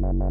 [0.00, 0.26] na na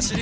[0.00, 0.14] 走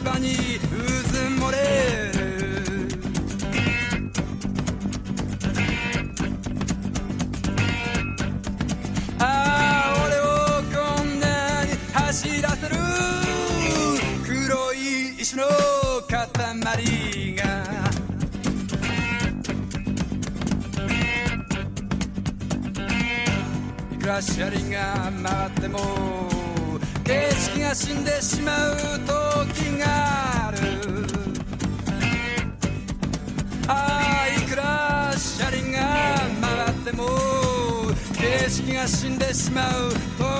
[0.00, 0.68] は落ち葉にう
[1.08, 1.56] ずもれ
[2.12, 2.18] る。
[9.18, 9.22] あ
[9.86, 10.24] あ俺を
[10.72, 12.76] こんなに走らせる。
[14.26, 14.76] 黒い
[15.20, 15.44] 石の
[16.08, 16.16] 塊
[17.36, 17.44] が。
[23.92, 25.78] いくら車輪が回っても
[27.04, 28.76] 景色が死んでしまう
[29.06, 29.19] 時が
[29.84, 30.58] ある。
[33.68, 35.78] ああいくら車輪が
[36.40, 37.06] 回っても
[38.14, 40.39] 景色が死んでしまう。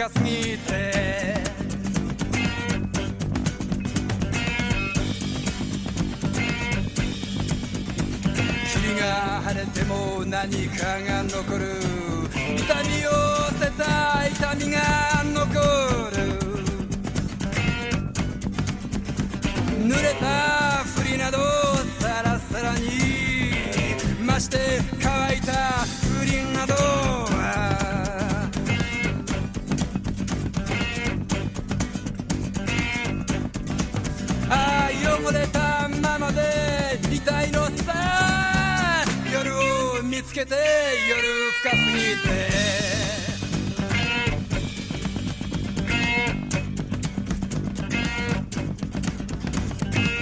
[0.00, 1.34] 夜深すぎて。
[8.72, 11.66] 霧が晴れても何かが残る。
[12.56, 13.10] 痛みを
[13.58, 14.80] 捨てた痛みが
[15.34, 15.60] 残
[16.16, 16.18] る。
[19.86, 21.38] 濡れたふりなど
[22.00, 22.88] さらさらに。
[24.24, 25.79] まして乾いた
[40.50, 40.56] て
[41.08, 41.22] 夜
[41.62, 42.28] 深すぎて。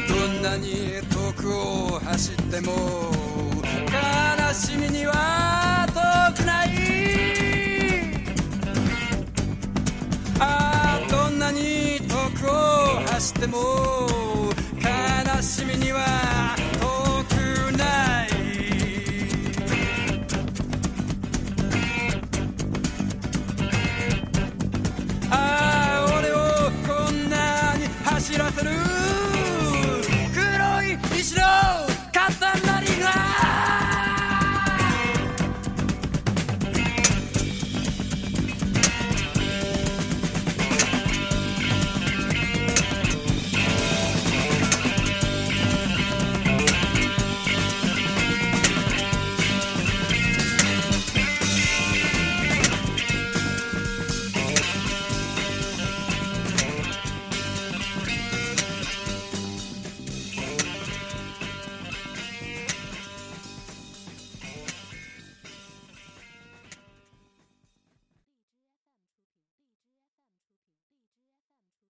[0.07, 2.73] どんなに遠くを走っても
[3.89, 6.69] 悲しみには遠くない。
[10.41, 16.28] ああどんなに遠くを走っても悲しみには